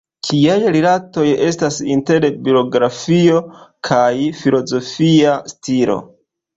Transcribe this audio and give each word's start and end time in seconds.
Kiaj 0.27 0.53
rilatoj 0.75 1.25
estas 1.49 1.77
inter 1.97 2.27
biografio 2.49 3.45
kaj 3.93 4.05
filozofia 4.43 5.41
stilo? 5.57 6.05